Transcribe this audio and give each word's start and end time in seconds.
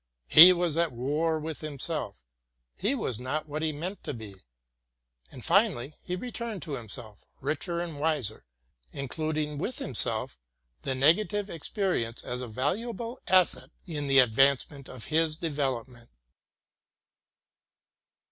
He 0.29 0.51
was 0.51 0.77
at 0.77 0.91
war 0.91 1.37
with 1.39 1.61
himself; 1.61 2.25
he 2.75 2.95
was 2.95 3.19
not 3.19 3.47
what 3.47 3.61
he 3.61 3.71
meant 3.71 4.03
to 4.05 4.15
be. 4.15 4.41
And 5.29 5.45
finally, 5.45 5.93
he 6.01 6.15
returned 6.15 6.63
to 6.63 6.73
himself 6.73 7.23
richer 7.39 7.79
and 7.79 7.99
wiser, 7.99 8.43
in 8.91 9.07
cluding 9.09 9.59
within 9.59 9.89
himself 9.89 10.39
the 10.81 10.95
negative 10.95 11.51
experience 11.51 12.23
as 12.23 12.41
'a 12.41 12.47
valua 12.47 12.95
ble 12.97 13.19
asset 13.27 13.69
in 13.85 14.07
the 14.07 14.17
advance 14.17 14.65
of 14.89 15.05
his 15.05 15.35
development. 15.35 16.09